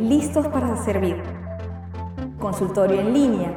[0.00, 1.16] listos para servir.
[2.38, 3.56] Consultorio en línea.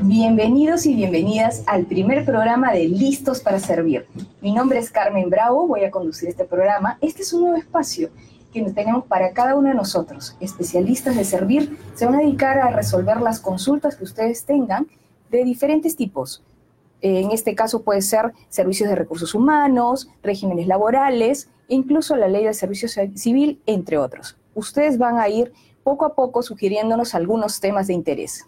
[0.00, 4.06] Bienvenidos y bienvenidas al primer programa de Listos para Servir.
[4.40, 6.98] Mi nombre es Carmen Bravo, voy a conducir este programa.
[7.00, 8.10] Este es un nuevo espacio
[8.52, 10.36] que tenemos para cada uno de nosotros.
[10.38, 14.86] Especialistas de servir se van a dedicar a resolver las consultas que ustedes tengan
[15.30, 16.44] de diferentes tipos.
[17.00, 22.54] En este caso puede ser servicios de recursos humanos, regímenes laborales, incluso la ley de
[22.54, 24.36] servicio civil, entre otros.
[24.54, 28.46] Ustedes van a ir poco a poco sugiriéndonos algunos temas de interés.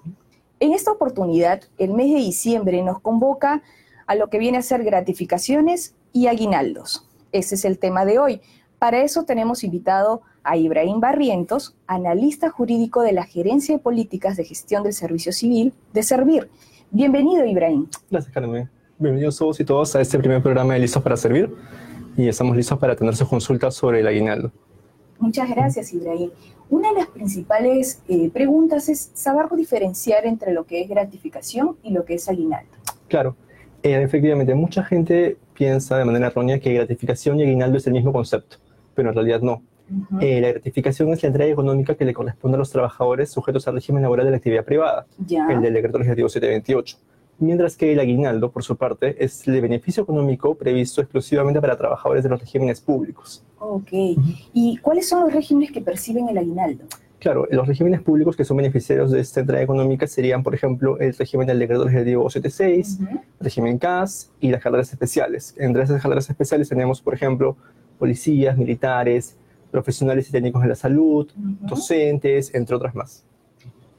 [0.61, 3.63] En esta oportunidad, el mes de diciembre nos convoca
[4.07, 7.09] a lo que viene a ser gratificaciones y aguinaldos.
[7.33, 8.41] Ese es el tema de hoy.
[8.79, 14.45] Para eso tenemos invitado a Ibrahim Barrientos, analista jurídico de la Gerencia de Políticas de
[14.45, 16.51] Gestión del Servicio Civil de Servir.
[16.91, 17.89] Bienvenido, Ibrahim.
[18.11, 18.69] Gracias, Carmen.
[18.99, 21.51] Bienvenidos todos y todas a este primer programa de Listos para Servir
[22.17, 24.51] y estamos listos para tener sus consultas sobre el aguinaldo.
[25.19, 26.31] Muchas gracias, Ibrahim.
[26.71, 31.93] Una de las principales eh, preguntas es saber diferenciar entre lo que es gratificación y
[31.93, 32.71] lo que es aguinaldo.
[33.09, 33.37] Claro,
[33.83, 38.13] eh, efectivamente, mucha gente piensa de manera errónea que gratificación y aguinaldo es el mismo
[38.13, 38.57] concepto,
[38.95, 39.63] pero en realidad no.
[40.21, 43.75] Eh, la gratificación es la entrega económica que le corresponde a los trabajadores sujetos al
[43.75, 46.97] régimen laboral de la actividad privada, el del decreto legislativo 728
[47.39, 52.23] mientras que el aguinaldo, por su parte, es el beneficio económico previsto exclusivamente para trabajadores
[52.23, 53.45] de los regímenes públicos.
[53.59, 53.89] Ok.
[54.53, 56.85] ¿Y cuáles son los regímenes que perciben el aguinaldo?
[57.19, 61.15] Claro, los regímenes públicos que son beneficiarios de esta entrada económica serían, por ejemplo, el
[61.15, 65.55] régimen del decreto legislativo 76, el régimen CAS y las carreras especiales.
[65.57, 67.57] Entre esas carreras especiales tenemos, por ejemplo,
[67.99, 69.39] policías, militares,
[69.71, 71.27] profesionales y técnicos de la salud,
[71.63, 73.25] docentes, entre otras más.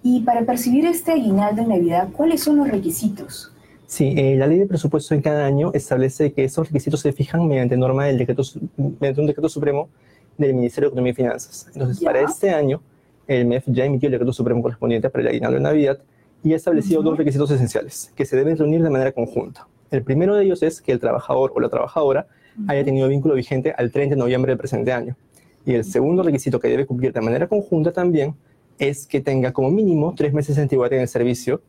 [0.07, 3.51] Y para percibir este aguinaldo en Navidad, ¿cuáles son los requisitos?
[3.87, 7.47] Sí, eh, la ley de presupuesto en cada año establece que esos requisitos se fijan
[7.47, 8.43] mediante norma del decreto,
[8.77, 9.89] mediante un decreto supremo
[10.37, 11.71] del Ministerio de Economía y Finanzas.
[11.73, 12.83] Entonces, para este año,
[13.25, 15.97] el MEF ya emitió el decreto supremo correspondiente para el aguinaldo de Navidad
[16.43, 19.67] y ha establecido dos requisitos esenciales que se deben reunir de manera conjunta.
[19.89, 22.27] El primero de ellos es que el trabajador o la trabajadora
[22.67, 25.17] haya tenido vínculo vigente al 30 de noviembre del presente año.
[25.65, 28.35] Y el segundo requisito que debe cumplir de manera conjunta también
[28.79, 31.61] es que tenga como mínimo tres meses de antigüedad en el servicio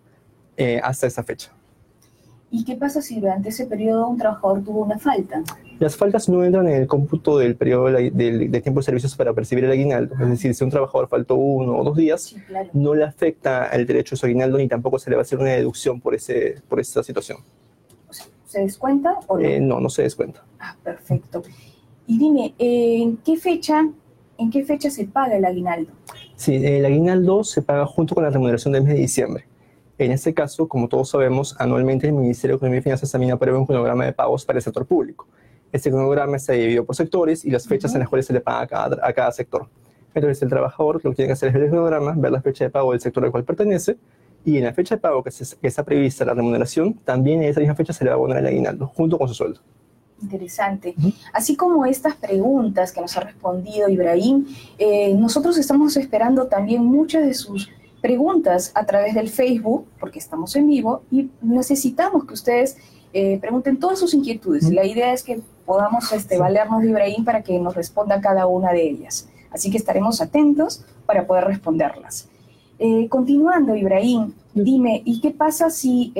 [0.56, 1.52] eh, hasta esa fecha.
[2.50, 5.42] ¿Y qué pasa si durante ese periodo un trabajador tuvo una falta?
[5.78, 9.64] Las faltas no entran en el cómputo del periodo de, tiempo de servicios para percibir
[9.64, 10.14] el aguinaldo.
[10.14, 12.34] Es decir, si un trabajador faltó uno o dos días,
[12.72, 15.38] no le afecta el derecho a su aguinaldo ni tampoco se le va a hacer
[15.38, 17.38] una deducción por, ese, por esa situación.
[18.46, 19.44] ¿Se descuenta o no?
[19.44, 20.44] Eh, no, no se descuenta.
[20.60, 21.42] Ah, perfecto.
[22.06, 23.86] Y dime, ¿en qué fecha,
[24.38, 25.92] en qué fecha se paga el aguinaldo?
[26.36, 29.46] Sí, el aguinaldo se paga junto con la remuneración del mes de diciembre.
[29.98, 33.58] En este caso, como todos sabemos, anualmente el Ministerio de Economía y Finanzas también aprueba
[33.58, 35.26] un cronograma de pagos para el sector público.
[35.72, 38.60] Este cronograma está dividido por sectores y las fechas en las cuales se le paga
[38.60, 39.66] a cada, a cada, sector.
[40.14, 42.64] Entonces, el trabajador lo que tiene que hacer es ver el cronograma, ver la fecha
[42.64, 43.96] de pago del sector al cual pertenece
[44.44, 45.30] y en la fecha de pago que,
[45.62, 48.46] está prevista la remuneración, también en esa misma fecha se le va a abonar el
[48.46, 49.60] aguinaldo junto con su sueldo.
[50.22, 50.94] Interesante.
[51.32, 54.46] Así como estas preguntas que nos ha respondido Ibrahim,
[54.78, 57.68] eh, nosotros estamos esperando también muchas de sus
[58.00, 62.78] preguntas a través del Facebook, porque estamos en vivo, y necesitamos que ustedes
[63.12, 64.70] eh, pregunten todas sus inquietudes.
[64.70, 68.72] La idea es que podamos este, valernos de Ibrahim para que nos responda cada una
[68.72, 69.28] de ellas.
[69.50, 72.28] Así que estaremos atentos para poder responderlas.
[72.78, 76.12] Eh, continuando, Ibrahim, dime, ¿y qué pasa si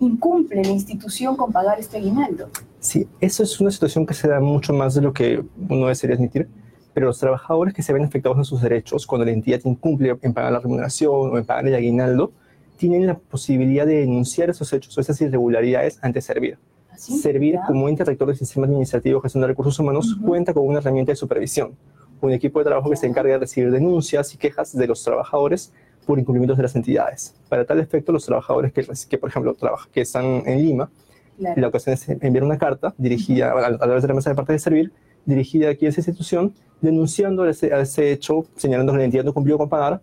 [0.00, 2.48] incumple la institución con pagar este aguinaldo?
[2.88, 6.16] Sí, eso es una situación que se da mucho más de lo que uno desearía
[6.16, 6.48] admitir,
[6.94, 10.32] pero los trabajadores que se ven afectados en sus derechos cuando la entidad incumple en
[10.32, 12.32] pagar la remuneración o en pagar el aguinaldo,
[12.78, 16.56] tienen la posibilidad de denunciar esos hechos o esas irregularidades ante Servir.
[16.90, 20.66] ¿Ah, Servir, como ente rector del sistema administrativo de gestión de recursos humanos, cuenta con
[20.66, 21.76] una herramienta de supervisión,
[22.22, 25.74] un equipo de trabajo que se encarga de recibir denuncias y quejas de los trabajadores
[26.06, 27.34] por incumplimientos de las entidades.
[27.50, 30.90] Para tal efecto, los trabajadores que, que por ejemplo, trabajan, que están en Lima,
[31.38, 34.58] la ocasión es enviar una carta dirigida a, través de la mesa de parte de
[34.58, 34.92] servir,
[35.24, 39.58] dirigida aquí a esa institución, denunciando a ese, hecho, señalando que la entidad no cumplió
[39.58, 40.00] con pagar,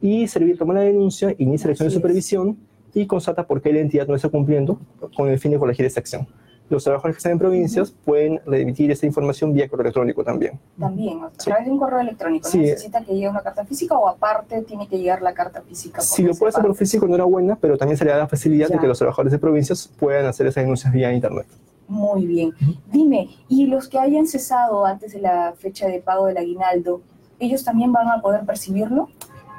[0.00, 2.56] y servir toma la denuncia, inicia la acción de supervisión
[2.94, 4.80] y constata por qué la entidad no está cumpliendo
[5.16, 6.26] con el fin de corregir esa acción
[6.68, 10.58] los trabajadores que están en provincias pueden remitir esa información vía correo electrónico también.
[10.78, 12.48] También, a través de un correo electrónico.
[12.48, 12.58] Sí.
[12.58, 16.00] ¿Necesita que llegue una carta física o aparte tiene que llegar la carta física?
[16.00, 18.28] Si lo puede hacer por físico no era buena, pero también se le da la
[18.28, 21.46] facilidad de que los trabajadores de provincias puedan hacer esas denuncias vía internet.
[21.88, 22.52] Muy bien.
[22.92, 27.00] Dime, ¿y los que hayan cesado antes de la fecha de pago del aguinaldo,
[27.38, 29.08] ellos también van a poder percibirlo?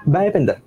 [0.07, 0.61] Va a depender.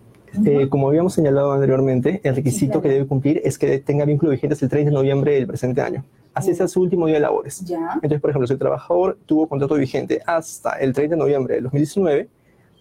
[0.44, 4.55] Eh, como habíamos señalado anteriormente, el requisito que debe cumplir es que tenga vínculo vigente
[4.55, 6.05] hasta el 30 de noviembre del presente año.
[6.34, 7.61] Así sea su último día de labores.
[7.64, 7.93] Ya.
[7.94, 11.61] Entonces, por ejemplo, si el trabajador tuvo contrato vigente hasta el 30 de noviembre de
[11.62, 12.29] 2019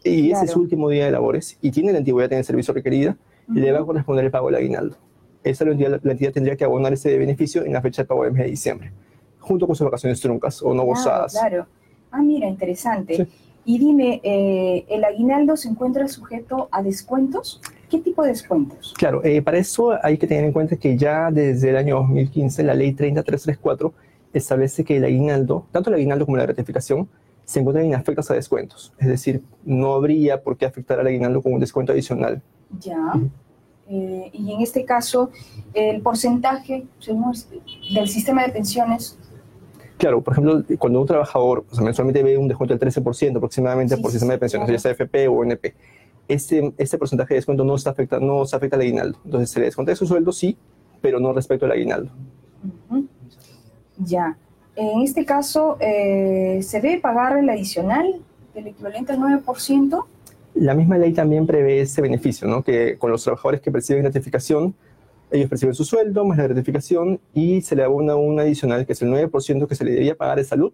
[0.03, 2.73] y ese es su último día de labores y tiene la antigüedad en el servicio
[2.73, 3.17] requerida,
[3.47, 4.97] le va a corresponder el pago del aguinaldo.
[5.43, 8.23] Esa la entidad, la entidad tendría que abonar ese beneficio en la fecha de pago
[8.23, 8.91] del mes de diciembre,
[9.39, 11.33] junto con sus vacaciones truncas o no Claro, gozadas.
[11.33, 11.67] Claro.
[12.11, 13.15] Ah, mira, interesante.
[13.15, 13.27] Sí.
[13.65, 17.61] Y dime, eh, ¿el aguinaldo se encuentra sujeto a descuentos?
[17.91, 18.93] ¿Qué tipo de descuentos?
[18.97, 22.63] Claro, eh, para eso hay que tener en cuenta que ya desde el año 2015
[22.63, 23.93] la ley 30334
[24.33, 27.09] establece que el aguinaldo, tanto el aguinaldo como la gratificación,
[27.43, 28.93] se encuentran inafectas a descuentos.
[28.97, 32.41] Es decir, no habría por qué afectar al aguinaldo con un descuento adicional.
[32.79, 33.13] Ya.
[33.89, 35.31] Eh, y en este caso,
[35.73, 37.33] el porcentaje según
[37.93, 39.19] del sistema de pensiones.
[39.97, 43.97] Claro, por ejemplo, cuando un trabajador o sea, mensualmente ve un descuento del 13% aproximadamente
[43.97, 44.77] Sí, por sistema de pensiones, claro.
[44.77, 45.75] ya sea FP o NP,
[46.33, 49.19] ese, ese porcentaje de descuento no se afecta, no se afecta al aguinaldo.
[49.25, 50.57] Entonces se le descuenta de su sueldo, sí,
[51.01, 52.11] pero no respecto al aguinaldo.
[53.97, 54.37] Ya.
[54.75, 58.21] En este caso, eh, ¿se debe pagar el adicional
[58.53, 60.05] del equivalente al 9%?
[60.55, 62.63] La misma ley también prevé ese beneficio, ¿no?
[62.63, 64.75] que con los trabajadores que perciben gratificación,
[65.31, 69.01] ellos perciben su sueldo más la gratificación y se le abona un adicional que es
[69.01, 70.73] el 9% que se le debía pagar de salud.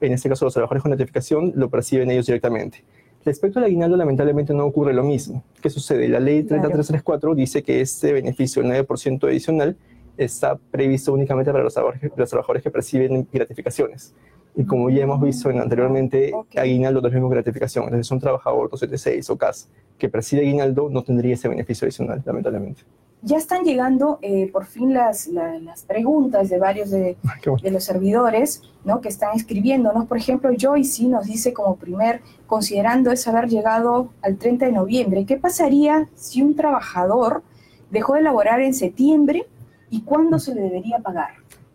[0.00, 2.84] En este caso, los trabajadores con gratificación lo perciben ellos directamente.
[3.24, 5.42] Respecto al aguinaldo, lamentablemente no ocurre lo mismo.
[5.62, 6.08] ¿Qué sucede?
[6.08, 6.62] La ley Claro.
[6.62, 9.76] 3334 dice que este beneficio, el 9% adicional,
[10.16, 14.14] está previsto únicamente para los trabajadores, que perciben gratificaciones.
[14.56, 16.56] Y como ya hemos visto en- anteriormente, Ok.
[16.58, 17.84] aguinaldo no es mismo gratificación.
[17.86, 19.68] Entonces, un trabajador 276 o CAS
[19.98, 22.82] que percibe aguinaldo no tendría ese beneficio adicional, lamentablemente.
[23.26, 27.56] Ya están llegando eh, por fin las, la- las preguntas de varios de, bueno.
[27.62, 29.00] de los servidores ¿no?
[29.00, 30.04] que están escribiéndonos.
[30.06, 35.24] Por ejemplo, Joyce nos dice como primer, considerando es haber llegado al 30 de noviembre,
[35.24, 37.42] ¿qué pasaría si un trabajador
[37.90, 39.46] dejó de laborar en septiembre
[39.88, 41.30] y cuándo se le debería pagar?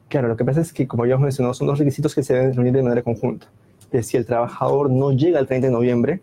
[0.07, 2.34] Claro, lo que pasa es que, como ya hemos mencionado, son dos requisitos que se
[2.36, 3.48] deben reunir de manera conjunta.
[3.92, 6.22] Que si el trabajador no llega al 30 de noviembre,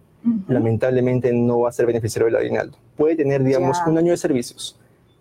[0.48, 2.78] lamentablemente no va a ser beneficiario del aguinaldo.
[2.96, 3.90] Puede tener, digamos, Ya.
[3.90, 4.78] un año de servicios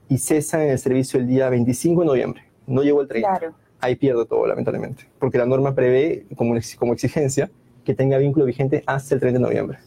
[0.10, 2.44] y cesa en el servicio el día 25 de noviembre.
[2.68, 3.30] No llegó el 30.
[3.30, 3.54] Claro.
[3.80, 5.06] Ahí pierde todo, lamentablemente.
[5.20, 7.50] Porque la norma prevé como, ex- como exigencia
[7.84, 9.78] que tenga vínculo vigente hasta el 30 de noviembre.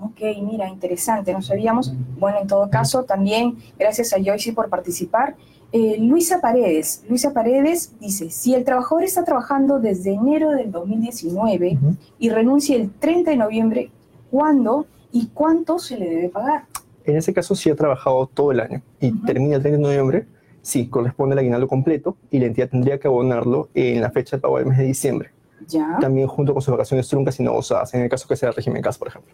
[0.00, 1.92] Ok, mira, interesante, no sabíamos.
[2.18, 5.34] Bueno, en todo caso, también gracias a Joyce por participar.
[5.72, 11.78] Eh, Luisa Paredes, Luisa Paredes dice, si el trabajador está trabajando desde enero del 2019
[11.82, 11.96] Ujú.
[12.18, 13.90] y renuncia el 30 de noviembre,
[14.30, 16.64] ¿cuándo y cuánto se le debe pagar?
[17.08, 19.24] En ese caso, si ha trabajado todo el año y Ujú.
[19.24, 20.26] termina el 30 de noviembre,
[20.60, 24.42] sí, corresponde al aguinaldo completo y la entidad tendría que abonarlo en la fecha de
[24.42, 25.30] pago del mes de diciembre.
[25.66, 28.50] Ya, También junto con sus vacaciones truncas y no gozadas, en el caso que sea
[28.50, 29.32] el régimen CAS, por ejemplo.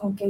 [0.00, 0.20] ok.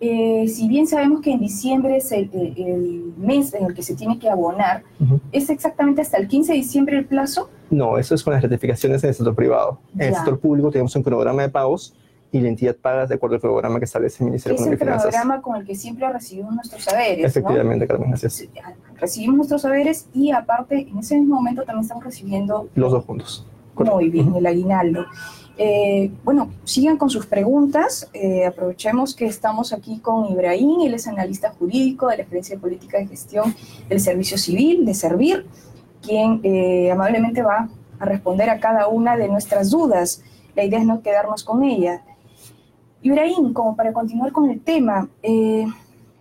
[0.00, 3.82] Eh, si bien sabemos que en diciembre es el, el- el mes en el que
[3.82, 5.18] se tiene que abonar, Ujú.
[5.32, 7.50] ¿es exactamente hasta el 15 de diciembre el plazo?
[7.70, 9.80] No, eso es con las ratificaciones en el sector privado.
[9.94, 10.16] En el Ya.
[10.18, 11.94] sector público tenemos un cronograma de pagos
[12.30, 14.74] y la entidad paga de acuerdo al programa que establece el Ministerio Es de el
[14.74, 15.04] y Finanzas.
[15.10, 17.26] programa con el que siempre recibimos nuestros saberes, ¿no?
[17.26, 18.32] Efectivamente, Carmen, así es.
[18.34, 18.50] Sí,
[18.96, 23.46] recibimos nuestros saberes y aparte en ese mismo momento también estamos recibiendo Los dos juntos.
[23.74, 23.96] Correcto.
[23.96, 24.38] muy bien Ujú.
[24.38, 25.06] el aguinaldo.
[25.56, 28.08] Eh, bueno, sigan con sus preguntas.
[28.12, 32.60] Eh, aprovechemos que estamos aquí con Ibrahim, él es analista jurídico de la Gerencia de
[32.60, 33.54] Política de Gestión
[33.88, 35.46] del Servicio Civil, de Servir,
[36.02, 40.22] quien eh, amablemente va a responder a cada una de nuestras dudas.
[40.54, 42.02] La idea es no quedarnos con ella.
[43.02, 45.66] Ibrahim, como para continuar con el tema, eh,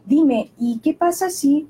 [0.05, 1.67] dime, ¿y qué pasa si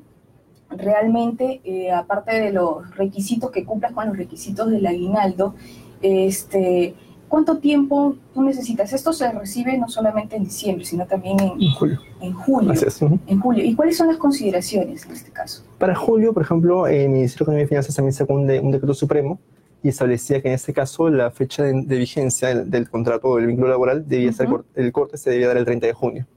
[0.70, 5.56] realmente, eh, aparte de los requisitos que cumplas con los requisitos del aguinaldo,
[6.02, 6.94] este,
[7.30, 8.92] ¿cuánto tiempo tú necesitas?
[8.92, 12.00] Esto se recibe no solamente en diciembre, sino también en, En julio.
[12.20, 12.74] en julio.
[13.02, 13.20] Ujú.
[13.28, 13.64] En julio.
[13.64, 15.64] ¿Y cuáles son las consideraciones en este caso?
[15.78, 18.72] Para julio, por ejemplo, el Ministerio de Economía y Finanzas también sacó un, de- un
[18.72, 19.40] decreto supremo
[19.88, 23.38] y establecía que en este caso la fecha de, de vigencia del, del contrato o
[23.38, 26.28] del vínculo laboral debía ser, el corte se debía dar el 30 de junio.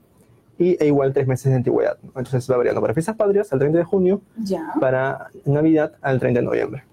[0.57, 1.99] Y e igual tres meses de antigüedad.
[2.01, 2.11] ¿no?
[2.15, 4.73] Entonces va variando para fiestas patrias al 30 de junio, Ya.
[4.79, 6.85] para Navidad al 30 de noviembre.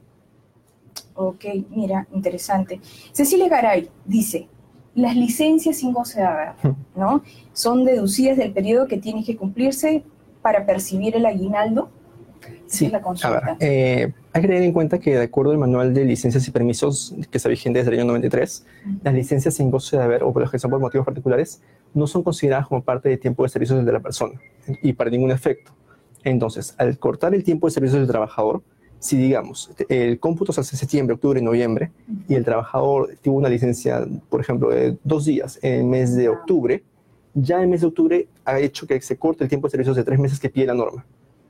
[1.14, 2.80] Ok, mira, interesante.
[3.12, 4.48] Cecilia Garay dice,
[4.96, 6.22] las licencias sin goce
[6.96, 7.22] ¿no?
[7.54, 10.04] Son deducidas del periodo que tiene que cumplirse
[10.42, 11.90] para percibir el aguinaldo.
[12.68, 13.40] Sí, es la a consulta.
[13.42, 16.52] ver, eh, hay que tener en cuenta que de acuerdo al manual de licencias y
[16.52, 18.66] permisos que está vigente desde el año 93,
[19.04, 21.60] las licencias sin goce de haber o por las que son por motivos particulares
[21.96, 24.40] no son consideradas como parte del tiempo de servicios de la persona
[24.84, 25.72] y para ningún efecto.
[26.24, 28.62] Entonces, al cortar el tiempo de servicios del trabajador,
[29.00, 31.92] si digamos, el cómputo se hace septiembre, octubre, noviembre,
[32.28, 36.30] y el trabajador tuvo una licencia, por ejemplo, de dos días en el mes de
[36.30, 36.84] octubre,
[37.34, 40.04] ya el mes de octubre ha hecho que se corte el tiempo de servicios de
[40.04, 41.04] tres meses que pide la norma.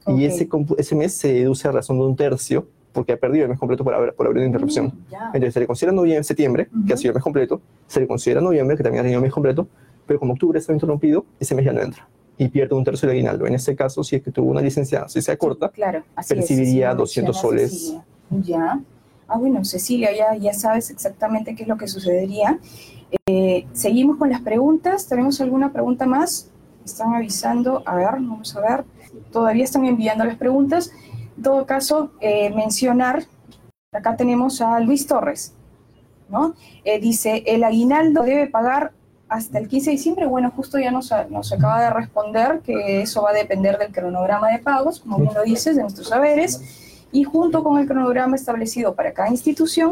[0.05, 0.19] Ok.
[0.19, 2.65] Y ese, ese mes se deduce a razón de un tercio
[2.97, 4.87] porque ha perdido el mes completo por haber, por haber una interrupción.
[4.87, 5.13] Mm.
[5.35, 8.41] Entonces se le considera noviembre, septiembre, que ha sido el mes completo, se le considera
[8.41, 9.67] noviembre, que también ha tenido el mes completo,
[10.07, 12.07] pero como octubre está interrumpido, ese mes ya no entra
[12.39, 13.45] y pierde un tercio del aguinaldo.
[13.45, 16.39] En este caso, si es que tuvo una licencia, si sea corta, Claro, así es,
[16.39, 17.71] percibiría lo 200 menciona soles.
[17.71, 18.05] Cecilia.
[18.31, 18.81] Ya.
[19.27, 22.57] Ah, bueno, Cecilia, ya, ya sabes exactamente qué es lo que sucedería.
[23.27, 25.07] Eh, seguimos con las preguntas.
[25.07, 26.49] ¿Tenemos alguna pregunta más?
[26.83, 27.83] Están avisando.
[27.85, 28.85] A ver, vamos a ver.
[29.31, 30.91] Todavía están enviando las preguntas.
[31.37, 33.23] En todo caso, eh, mencionar,
[33.93, 35.53] acá tenemos a Luis Torres,
[36.29, 36.55] ¿no?
[36.83, 38.91] Eh, dice, el aguinaldo debe pagar
[39.29, 40.25] hasta el 15 de diciembre.
[40.25, 44.49] Bueno, justo ya nos, nos acaba de responder que eso va a depender del cronograma
[44.49, 46.61] de pagos, como bien lo dices, de nuestros saberes,
[47.11, 49.89] y junto con el cronograma establecido para cada institución,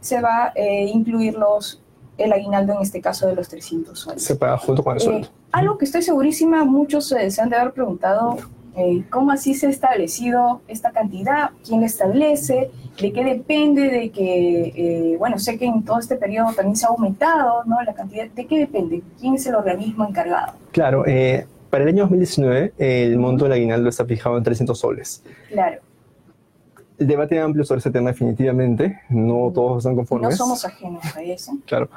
[0.00, 1.82] se va a eh, incluir los,
[2.16, 4.22] el aguinaldo, en este caso, de los 300 soles.
[4.24, 5.28] se paga junto con el Eh, sueldo.
[5.52, 8.36] algo que estoy segurísima, muchos eh, se han de haber preguntado,
[8.76, 11.50] eh, ¿cómo así se ha establecido esta cantidad?
[11.66, 12.70] ¿Quién la establece?
[13.00, 13.88] ¿De qué depende?
[13.90, 17.82] De que, eh, bueno, sé que en todo este periodo también se ha aumentado, ¿no?
[17.82, 19.02] La cantidad, ¿de qué depende?
[19.18, 20.52] ¿Quién es el organismo encargado?
[20.72, 25.22] Claro, eh, para el año 2019 el monto del aguinaldo está fijado en 300 soles.
[25.48, 25.80] Claro,
[26.98, 30.36] El debate amplio sobre ese tema definitivamente, no todos están no conformes.
[30.36, 31.52] somos ajenos a eso.
[31.66, 31.88] Claro.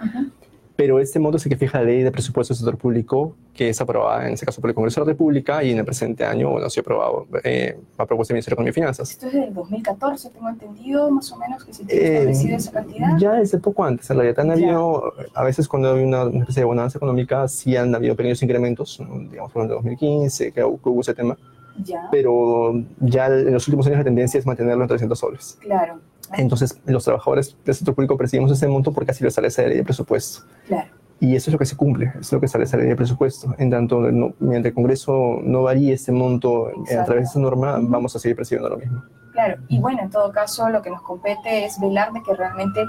[0.79, 3.67] Pero este monto es el que fija la ley de presupuesto del sector público, que
[3.67, 6.23] es aprobada en este caso por el Congreso de la República y en el presente
[6.23, 9.11] año, bueno, ha sido aprobado eh, a propuesta del Ministerio de Economía y Finanzas.
[9.11, 13.17] Esto es del 2014, tengo entendido, más o menos, que se tiene Eh, esa cantidad.
[13.19, 16.61] Ya desde poco antes, en realidad han habido, a veces cuando hay una, una especie
[16.61, 20.87] de bonanza económica, sí han habido pequeños incrementos, digamos por en 2015, que, hu- que
[20.87, 21.37] hubo ese tema,
[21.83, 25.57] Ya, pero ya en los últimos años la tendencia es mantenerlo en 300 soles.
[25.59, 25.99] claro,
[26.37, 29.77] Entonces, los trabajadores del sector público percibimos ese monto porque así lo establece la ley
[29.77, 30.45] de presupuesto.
[30.67, 30.89] claro.
[31.21, 33.53] Y eso es lo que se cumple, es lo que establece la ley de presupuesto.
[33.57, 37.77] En tanto, no, mientras el Congreso no varíe ese monto a través de esa norma,
[37.81, 39.03] vamos a seguir percibiendo lo mismo.
[39.33, 42.79] Claro, y bueno, en todo caso lo que nos compete es velar de que realmente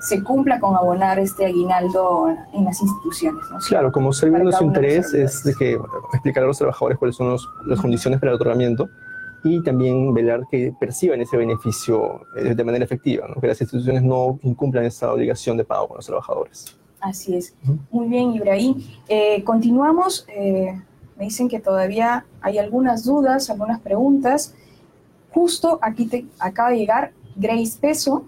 [0.00, 3.58] se cumpla con abonar este aguinaldo en las instituciones, ¿no?
[3.68, 5.78] Claro, como de los interés es de que
[6.14, 8.88] explicar a los trabajadores cuáles son los- las condiciones para el otorgamiento
[9.44, 13.40] y también velar que perciban ese beneficio eh, de manera efectiva, ¿no?
[13.40, 16.76] que las instituciones no incumplan esa obligación de pago con los trabajadores.
[17.00, 17.54] Así es.
[17.90, 18.82] Muy bien, Ibrahim.
[19.08, 20.24] Eh, continuamos.
[20.28, 20.74] eh,
[21.16, 24.54] me dicen que todavía hay algunas dudas, algunas preguntas.
[25.32, 28.24] Justo aquí te acaba de llegar Grace Peso.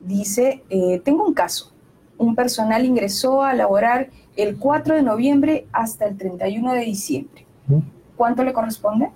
[0.00, 1.72] Dice, eh, tengo un caso.
[2.16, 7.46] Un personal ingresó a laborar el 4 de noviembre hasta el 31 de diciembre.
[8.16, 9.10] ¿Cuánto le corresponde?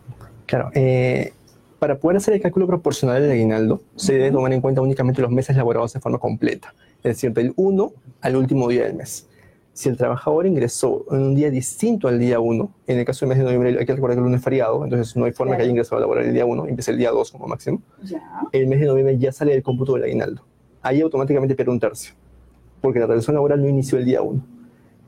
[0.53, 1.33] Claro, eh,
[1.79, 5.31] para poder hacer el cálculo proporcional del aguinaldo, se debe tomar en cuenta únicamente los
[5.31, 7.91] meses laborados de forma completa, es decir, del 1
[8.21, 9.27] al último día del mes.
[9.73, 13.31] Si el trabajador ingresó en un día distinto al día 1, en el caso del
[13.31, 15.53] mes de noviembre hay que recordar que el lunes es feriado, entonces no hay forma
[15.53, 15.57] Claro.
[15.57, 18.21] que haya ingresado a laborar el día 1, empieza el día 2 como máximo, Ya.
[18.53, 20.43] el mes de noviembre ya sale del cómputo del aguinaldo.
[20.83, 22.13] Ahí automáticamente pierde un tercio,
[22.83, 24.45] porque la relación laboral no inició el día 1.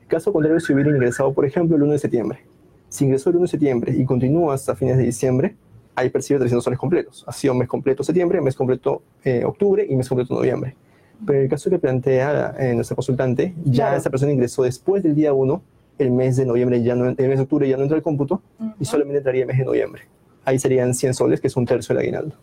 [0.07, 2.39] Caso contrario, si hubiera ingresado, por ejemplo, el 1 de septiembre.
[2.95, 5.53] Si ingresó el 1 de septiembre y continúa hasta fines de diciembre,
[5.95, 7.25] ahí percibe 300 soles completos.
[7.27, 10.77] Ha sido mes completo septiembre, mes completo eh, octubre y mes completo noviembre.
[11.25, 13.97] Pero en el caso que plantea eh, nuestra consultante, ya Claro.
[13.97, 15.61] esa persona ingresó después del día 1,
[15.97, 18.41] el mes de noviembre ya no, el mes de octubre ya no entra al cómputo
[18.61, 18.85] y Ujú.
[18.85, 20.03] solamente entraría el mes de noviembre.
[20.45, 22.35] Ahí serían 100 soles, que es un tercio del aguinaldo.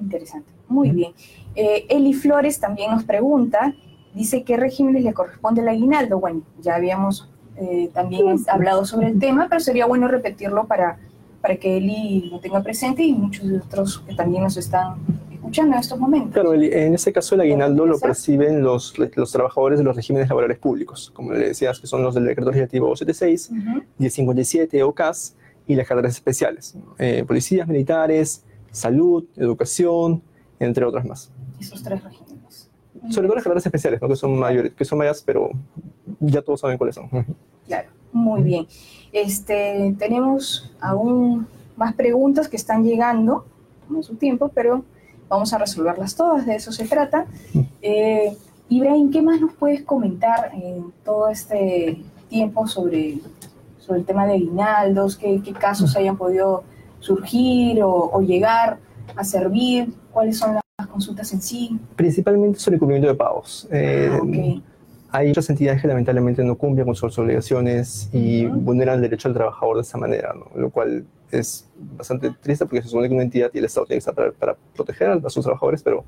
[0.00, 0.50] Interesante.
[0.66, 0.96] Muy Ujú.
[0.96, 1.12] bien.
[1.54, 3.72] Eh, Eli Flores también nos pregunta,
[4.16, 6.18] dice qué regímenes le corresponde el aguinaldo.
[6.18, 10.98] Bueno, ya habíamos eh, también es- hablado sobre el tema, pero sería bueno repetirlo para,
[11.40, 14.94] para que Eli lo tenga presente y muchos de otros que también nos están
[15.32, 16.32] escuchando en estos momentos.
[16.32, 20.28] Claro, el- en este caso el aguinaldo lo perciben los, los trabajadores de los regímenes
[20.28, 23.82] laborales públicos, como le decías, que son los del decreto legislativo 76, Ujú.
[23.98, 25.34] 1057 o CAS
[25.66, 30.22] y las carreras especiales, eh, policías, militares, salud, educación,
[30.58, 31.30] entre otras más.
[31.60, 32.31] Esos tres regímenes.
[33.10, 34.08] Sobre todo las carreras especiales, ¿no?
[34.08, 35.50] que son mayores, que son mayas, pero
[36.20, 37.08] ya todos saben cuáles son.
[37.66, 38.66] Claro, muy bien.
[39.12, 43.44] Este, tenemos aún más preguntas que están llegando,
[43.88, 44.84] toma su tiempo, pero
[45.28, 47.26] vamos a resolverlas todas, de eso se trata.
[47.80, 48.36] Eh,
[48.68, 53.18] Ibrahim, ¿qué más nos puedes comentar en todo este tiempo sobre,
[53.78, 55.16] sobre el tema de aguinaldos?
[55.16, 56.64] ¿Qué, qué casos hayan podido
[57.00, 58.78] surgir o, o llegar
[59.16, 59.92] a servir?
[60.12, 60.61] ¿Cuáles son las
[60.92, 61.78] consultas en sí?
[61.96, 63.66] Principalmente sobre cumplimiento de pagos.
[63.72, 64.62] Eh, Ah, ok.
[65.14, 68.60] Hay muchas entidades que lamentablemente no cumplen con sus obligaciones y Ujú.
[68.60, 70.46] vulneran el derecho del trabajador de esa manera, ¿no?
[70.58, 71.68] lo cual es
[71.98, 74.32] bastante triste porque se supone que una entidad y el Estado tiene que estar para,
[74.32, 76.04] para proteger a, a sus trabajadores, pero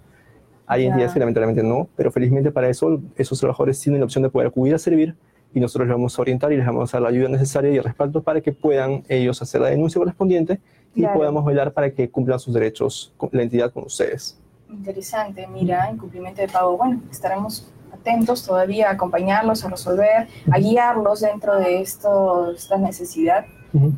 [0.67, 0.89] hay Ya.
[0.89, 4.49] entidades que lamentablemente no, pero felizmente para eso esos trabajadores tienen la opción de poder
[4.49, 5.15] acudir a servir
[5.53, 7.77] y nosotros les vamos a orientar y les vamos a dar la ayuda necesaria y
[7.77, 10.61] el respaldo para que puedan ellos hacer la denuncia correspondiente
[10.95, 11.19] y Claro.
[11.19, 14.39] podamos velar para que cumplan sus derechos con la entidad con ustedes.
[14.77, 16.77] Interesante, mira, incumplimiento de pago.
[16.77, 23.47] Bueno, estaremos atentos todavía a acompañarlos, a resolver, a guiarlos dentro de esto, esta necesidad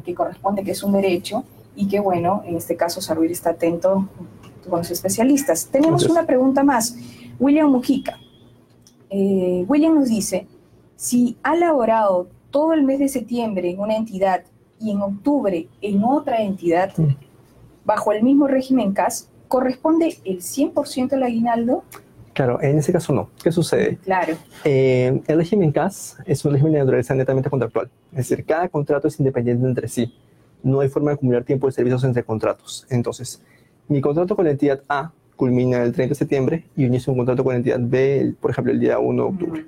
[0.05, 4.09] que corresponde, que es un derecho, y que bueno, en este caso Servir está atento
[4.69, 5.67] con los especialistas.
[5.67, 6.97] Tenemos una pregunta más.
[7.39, 8.19] William Mujica.
[9.11, 10.47] Eh, William nos dice,
[10.97, 14.45] si ha laborado todo el mes de septiembre en una entidad
[14.81, 16.93] y en octubre en otra entidad,
[17.85, 21.85] bajo el mismo régimen CAS, ¿corresponde el 100% del aguinaldo?
[22.37, 23.31] Claro, en ese caso no.
[23.43, 23.97] ¿Qué sucede?
[24.05, 24.35] Claro.
[24.63, 27.89] Eh, el régimen CAS es un régimen de naturaleza netamente contractual.
[28.13, 30.15] Es decir, cada contrato es independiente entre sí.
[30.63, 32.87] No hay forma de acumular tiempo de servicios entre contratos.
[32.91, 33.43] Entonces,
[33.89, 37.43] mi contrato con la entidad A culmina el 30 de septiembre y inicio un contrato
[37.43, 39.67] con la entidad B, por ejemplo, el día 1 de octubre.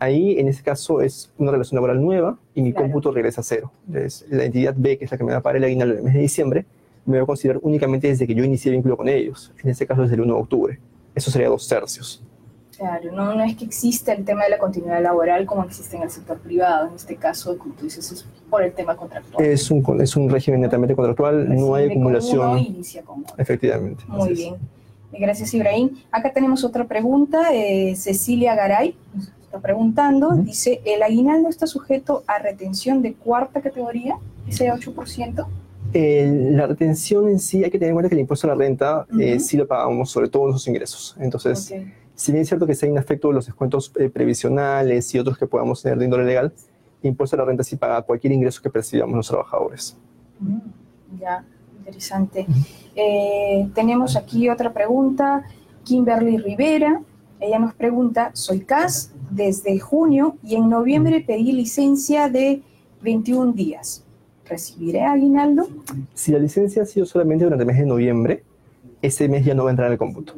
[0.00, 3.70] Ahí, en ese caso, es una relación laboral nueva y mi cómputo regresa a cero.
[3.86, 5.98] Entonces, la entidad B, que es la que me va a pagar el aguinaldo en
[5.98, 6.66] el mes de diciembre,
[7.06, 9.52] me va a considerar únicamente desde que yo inicié el vínculo con ellos.
[9.62, 10.78] En este caso, desde el 1 de octubre
[11.14, 12.22] eso sería dos tercios.
[12.76, 16.02] Claro, no, no es que exista el tema de la continuidad laboral como existe en
[16.02, 19.44] el sector privado, en este caso, como tú dices, es por el tema contractual.
[19.44, 22.50] Es un, es un régimen netamente contractual, no hay acumulación.
[22.50, 24.02] Uno inicia como Efectivamente.
[24.08, 24.56] Muy bien.
[25.12, 25.90] Gracias, Ibrahim.
[26.10, 27.54] Acá tenemos otra pregunta.
[27.54, 33.60] Eh, Cecilia Garay nos está preguntando, dice, ¿el aguinaldo está sujeto a retención de cuarta
[33.60, 34.16] categoría,
[34.48, 35.46] ese 8%?
[35.94, 39.06] La retención en sí, hay que tener en cuenta que el impuesto a la renta
[39.18, 41.16] eh, sí lo pagamos sobre todos nuestros ingresos.
[41.20, 41.72] Entonces,
[42.14, 45.18] si bien es cierto que si hay un efecto de los descuentos eh, previsionales y
[45.18, 46.52] otros que podamos tener de índole legal,
[47.02, 49.96] el impuesto a la renta sí paga cualquier ingreso que percibamos los trabajadores.
[50.40, 51.44] Mm, ya,
[51.78, 52.46] interesante.
[52.96, 55.44] Eh, tenemos aquí otra pregunta.
[55.84, 57.02] Kimberly Rivera,
[57.40, 62.62] ella nos pregunta, soy CAS desde junio y en noviembre pedí licencia de
[63.02, 64.03] 21 días.
[64.48, 65.68] ¿Recibiré aguinaldo?
[66.14, 68.42] Si la licencia ha sido solamente durante el mes de noviembre,
[69.02, 70.34] ese mes ya no va a entrar en el cómputo.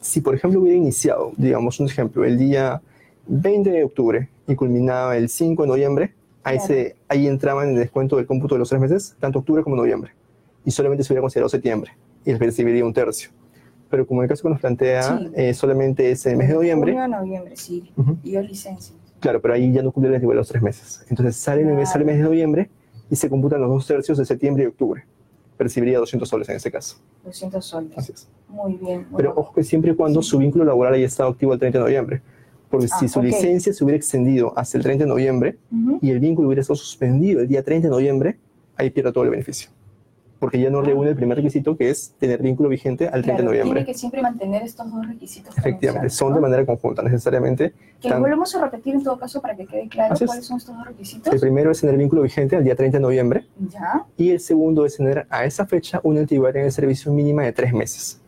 [0.00, 2.80] Si, por ejemplo, hubiera iniciado, digamos, un ejemplo, el día
[3.26, 7.80] 20 de octubre y culminaba el 5 de noviembre, ahí, se, ahí entraban en el
[7.80, 10.12] descuento del cómputo de los tres meses, tanto octubre como noviembre.
[10.64, 11.92] Y solamente se hubiera considerado septiembre
[12.24, 13.30] y recibiría un tercio.
[13.88, 16.92] Pero como el caso que nos plantea, eh, solamente es el mes de noviembre.
[16.92, 17.90] Junio noviembre, sí.
[18.22, 18.94] Y yo licencia.
[19.18, 21.04] Claro, pero ahí ya no cumple igual los tres meses.
[21.08, 22.70] Entonces sale, el mes, sale el mes de noviembre
[23.10, 25.04] y se computan los dos tercios de septiembre y octubre.
[25.56, 26.96] Percibiría 200 soles en ese caso.
[27.24, 27.98] 200 soles.
[27.98, 28.28] Así es.
[28.48, 29.06] Muy bien.
[29.14, 31.84] Pero ojo que siempre y cuando su vínculo laboral haya estado activo el 30 de
[31.84, 32.22] noviembre.
[32.70, 35.58] Porque si ah, su licencia se hubiera extendido hasta el 30 de noviembre
[36.00, 38.38] y el vínculo hubiera estado suspendido el día 30 de noviembre,
[38.76, 39.70] ahí pierde todo el beneficio
[40.40, 40.82] porque ya no ah.
[40.82, 43.74] reúne el primer requisito que es tener vínculo vigente al 30 de noviembre.
[43.74, 45.56] Tiene que siempre mantener estos dos requisitos.
[45.56, 47.74] Efectivamente, son de manera conjunta, necesariamente.
[48.00, 50.74] Que lo volvemos a repetir en todo caso para que quede claro cuáles son estos
[50.74, 51.32] dos requisitos.
[51.32, 53.46] El primero es tener vínculo vigente al día 30 de noviembre.
[53.68, 54.06] Ya.
[54.16, 57.52] Y el segundo es tener a esa fecha una antigüedad en el servicio mínima de
[57.52, 58.20] tres meses.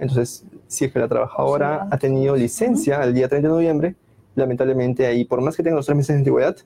[0.00, 3.94] Entonces, si es que la trabajadora ha tenido licencia al día 30 de noviembre,
[4.34, 6.56] lamentablemente ahí, por más que tenga los tres meses de antigüedad,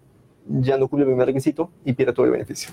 [0.47, 2.71] ya no cumple el primer requisito y pierde todo el beneficio.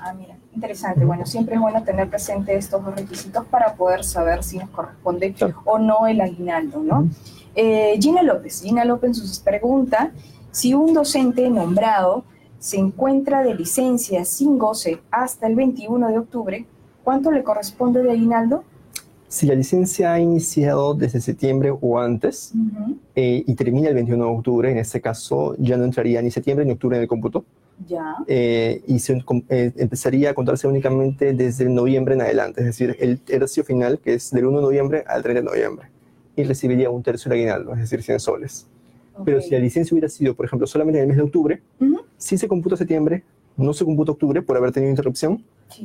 [0.00, 1.04] Ah, mira, interesante.
[1.04, 5.34] Bueno, siempre es bueno tener presente estos dos requisitos para poder saber si nos corresponde
[5.64, 7.08] o no el aguinaldo, ¿no?
[7.54, 10.12] Eh, Gina López, Gina López nos pregunta
[10.52, 12.24] si un docente nombrado
[12.58, 16.66] se encuentra de licencia sin goce hasta el 21 de octubre,
[17.04, 18.64] ¿cuánto le corresponde de aguinaldo?
[19.28, 22.52] Si la licencia ha iniciado desde septiembre o antes
[23.14, 26.64] eh, y termina el 21 de octubre, en este caso ya no entraría ni septiembre
[26.64, 27.44] ni octubre en el cómputo,
[27.86, 28.16] ya.
[28.26, 33.20] Eh, y se, eh, empezaría a contarse únicamente desde noviembre en adelante, es decir, el
[33.20, 35.88] tercio final, que es del 1 de noviembre al 30 de noviembre,
[36.36, 38.66] y recibiría un tercio de aguinaldo, es decir, 100 soles.
[39.24, 41.60] Pero si la licencia hubiera sido, por ejemplo, solamente en el mes de octubre,
[42.16, 43.24] si se computa septiembre,
[43.56, 45.44] no se computa octubre por haber tenido interrupción,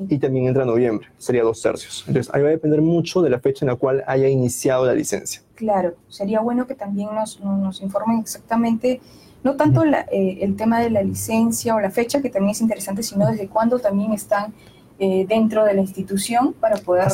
[0.09, 2.05] y también entra noviembre, sería dos tercios.
[2.07, 4.93] Entonces, ahí va a depender mucho de la fecha en la cual haya iniciado la
[4.93, 5.41] licencia.
[5.55, 9.01] Claro, sería bueno que también nos, nos informen exactamente
[9.43, 13.03] no tanto eh, el tema de la licencia o la fecha, que también es interesante,
[13.03, 14.53] sino desde cuándo también están
[14.99, 17.07] eh, dentro de la institución para poder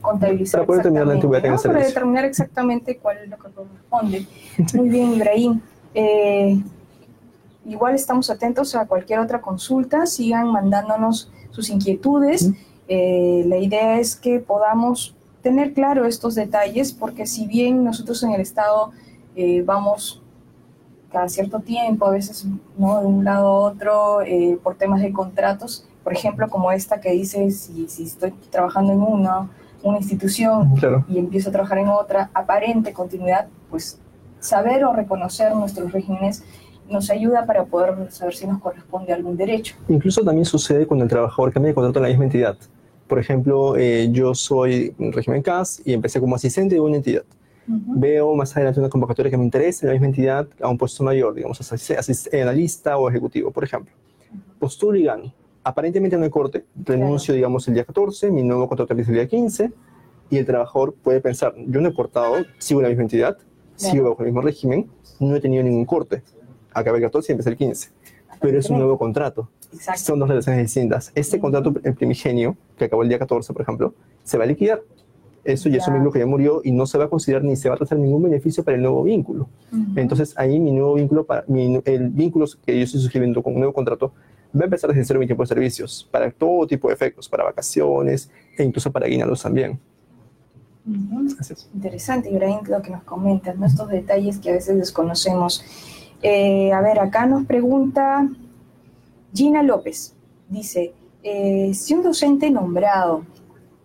[0.00, 0.60] contabilizar.
[0.60, 1.62] Para poder determinar la antigüedad ¿no?
[1.62, 4.26] Para determinar exactamente cuál es lo que corresponde.
[4.74, 5.60] Muy bien, Ibrahim.
[5.94, 6.60] Eh,
[7.64, 12.50] igual estamos atentos a cualquier otra consulta, sigan mandándonos sus inquietudes.
[12.88, 18.40] la idea es que podamos tener claro estos detalles, porque si bien nosotros en el
[18.40, 18.90] Estado
[19.64, 20.22] vamos
[21.10, 23.00] cada cierto tiempo, a veces ¿no?
[23.00, 27.10] de un lado a otro, eh, por temas de contratos, por ejemplo, como esta que
[27.10, 29.48] dice, si, si estoy trabajando en una,
[29.82, 30.74] una institución
[31.08, 33.98] y empiezo a trabajar en otra, aparente continuidad, pues
[34.40, 36.44] saber o reconocer nuestros regímenes
[36.88, 39.74] nos ayuda para poder saber si nos corresponde algún derecho.
[39.88, 42.56] Incluso también sucede cuando el trabajador cambia de contrato en la misma entidad.
[43.08, 47.24] Por ejemplo, eh, yo soy régimen CAS y empecé como asistente de una entidad.
[47.66, 51.02] Veo más adelante una convocatoria que me interesa en la misma entidad a un puesto
[51.02, 51.60] mayor, digamos,
[52.32, 53.92] analista o ejecutivo, por ejemplo.
[54.58, 55.32] Postulo y gano.
[55.64, 59.26] Aparentemente no hay corte, renuncio, digamos, el día 14, mi nuevo contrato empieza el día
[59.26, 59.72] 15,
[60.30, 63.38] y el trabajador puede pensar, yo no he cortado, sigo en la misma entidad,
[63.74, 64.88] sigo bajo el mismo régimen,
[65.20, 66.22] no he tenido ningún corte.
[66.72, 67.90] Acaba el 14 y empieza el 15.
[68.40, 69.48] Pero es un nuevo contrato.
[69.96, 71.10] Son dos relaciones distintas.
[71.14, 74.82] Este contrato, el primigenio, que acabó el día 14, por ejemplo, se va a liquidar
[75.46, 77.56] eso ya es un vínculo que ya murió y no se va a considerar ni
[77.56, 79.48] se va a tratar ningún beneficio para el nuevo vínculo.
[79.94, 83.72] Entonces ahí mi nuevo vínculo, para, el vínculo que yo estoy suscribiendo con un nuevo
[83.72, 84.12] contrato,
[84.54, 87.44] va a empezar desde cero mi tiempo de servicios para todo tipo de efectos, para
[87.44, 89.78] vacaciones e incluso para aguinaldos también.
[91.74, 95.64] Interesante, Ibrahim, lo que nos comentas, estos detalles que a veces desconocemos.
[96.22, 98.28] Eh, a ver, acá nos pregunta
[99.34, 100.14] Gina López,
[100.48, 103.24] dice, eh, si un docente nombrado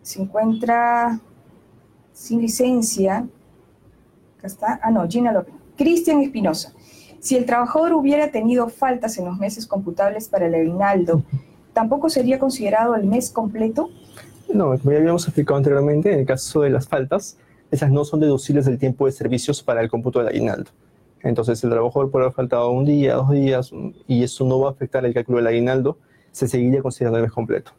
[0.02, 1.20] se encuentra
[2.22, 3.26] sin licencia,
[4.38, 6.72] acá está, ah no, Gina López, Cristian Espinosa.
[7.20, 11.24] Si el trabajador hubiera tenido faltas en los meses computables para el aguinaldo,
[11.74, 13.90] ¿tampoco sería considerado el mes completo?
[14.54, 17.38] No, como ya habíamos explicado anteriormente, en el caso de las faltas,
[17.72, 20.70] esas no son deducibles del tiempo de servicios para el cómputo del aguinaldo.
[21.24, 23.72] Entonces, el trabajador puede haber faltado un día, dos días,
[24.08, 25.98] y eso no va a afectar el cálculo del aguinaldo,
[26.32, 27.72] se seguiría considerando el mes completo.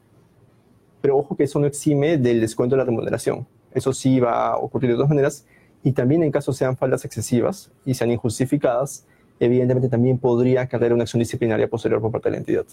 [1.00, 3.46] Pero ojo que eso no exime del descuento de la remuneración.
[3.74, 5.46] Eso sí va a ocurrir de todas maneras.
[5.82, 9.04] Y también en caso sean faltas excesivas y sean injustificadas,
[9.40, 12.64] evidentemente también podría caer una acción disciplinaria posterior por parte de la entidad.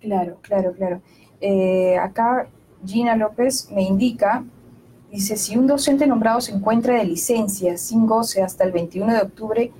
[0.00, 1.00] Claro, claro, claro.
[1.40, 2.48] Eh, acá
[2.86, 4.44] Gina López me indica,
[5.10, 9.20] dice, si un docente nombrado se encuentra de licencia sin goce hasta el 21 de
[9.20, 9.72] octubre,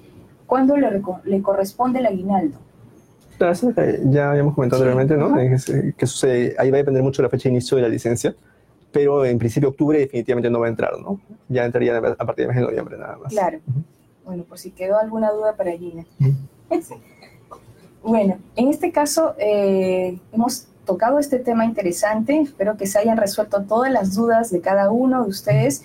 [0.47, 2.59] ¿cuándo le, le corresponde el aguinaldo?
[4.11, 5.33] ya habíamos comentado anteriormente, ¿no?
[5.97, 8.35] Que sucede, ahí va a depender mucho de la fecha de inicio de la licencia
[8.93, 11.21] pero en principio octubre definitivamente no va a entrar, ¿no?
[11.49, 13.33] Ya entraría a partir de mes de noviembre nada más.
[13.33, 13.61] Claro.
[14.25, 16.05] Bueno, por si quedó alguna duda para Gina.
[18.03, 23.63] bueno, en este caso eh, hemos tocado este tema interesante, espero que se hayan resuelto
[23.63, 25.83] todas las dudas de cada uno de ustedes.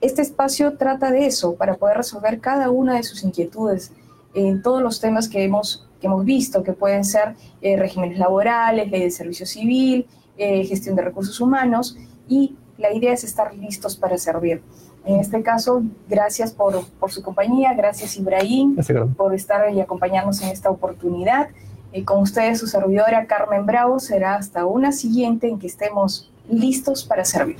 [0.00, 3.92] Este espacio trata de eso, para poder resolver cada una de sus inquietudes
[4.34, 8.90] en todos los temas que hemos, que hemos visto, que pueden ser eh, regímenes laborales,
[8.90, 10.06] ley de servicio civil,
[10.38, 11.96] eh, gestión de recursos humanos
[12.32, 14.62] y la idea es estar listos para servir.
[15.04, 18.76] En este caso, gracias por, por su compañía, gracias Ibrahim
[19.16, 21.48] por estar y acompañarnos en esta oportunidad.
[21.92, 27.04] Y con ustedes, su servidora Carmen Bravo, será hasta una siguiente en que estemos listos
[27.04, 27.58] para servir.